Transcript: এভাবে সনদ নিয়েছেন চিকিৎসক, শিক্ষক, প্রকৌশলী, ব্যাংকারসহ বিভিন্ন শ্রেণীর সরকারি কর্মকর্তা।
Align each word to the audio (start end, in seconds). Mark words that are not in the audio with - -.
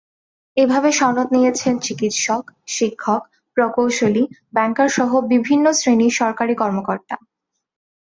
এভাবে 0.57 0.89
সনদ 0.91 1.27
নিয়েছেন 1.31 1.73
চিকিৎসক, 1.79 2.43
শিক্ষক, 2.67 3.21
প্রকৌশলী, 3.57 4.23
ব্যাংকারসহ 4.53 5.09
বিভিন্ন 5.33 5.65
শ্রেণীর 5.71 6.13
সরকারি 6.13 6.53
কর্মকর্তা। 6.55 7.15